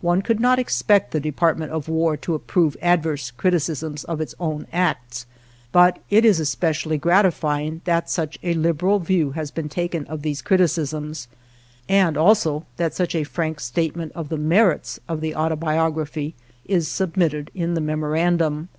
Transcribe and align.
One 0.00 0.22
could 0.22 0.40
not 0.40 0.58
expect 0.58 1.12
the 1.12 1.20
Department 1.20 1.70
of 1.70 1.86
War 1.88 2.16
to 2.16 2.34
approve 2.34 2.76
adverse 2.82 3.30
criticisms 3.30 4.02
of 4.02 4.20
its 4.20 4.34
own 4.40 4.66
acts, 4.72 5.24
but 5.70 6.00
it 6.10 6.24
is 6.24 6.40
especially 6.40 6.98
gratifying 6.98 7.80
that 7.84 8.10
such 8.10 8.40
a 8.42 8.54
liberal 8.54 8.98
view 8.98 9.30
has 9.36 9.52
been 9.52 9.68
taken 9.68 10.04
of 10.06 10.22
these 10.22 10.42
criticisms, 10.42 11.28
and 11.88 12.16
also 12.16 12.66
that 12.76 12.92
such 12.94 13.14
a 13.14 13.22
frank 13.22 13.60
state 13.60 13.94
ment 13.94 14.10
of 14.16 14.30
the 14.30 14.36
merits 14.36 14.98
of 15.08 15.20
the 15.20 15.36
Autobiography 15.36 16.34
is 16.66 16.88
submitted 16.88 17.48
in 17.54 17.74
the 17.74 17.80
memorandum. 17.80 18.70